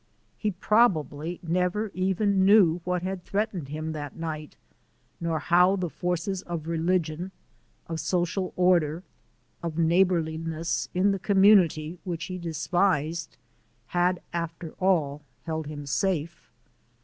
[0.35, 4.55] He probably never even knew what had threatened him that night,
[5.19, 7.31] nor how the forces of religion,
[7.85, 9.03] of social order,
[9.61, 13.37] of neighbourliness in the community which he despised
[13.89, 16.49] had, after all, held him safe.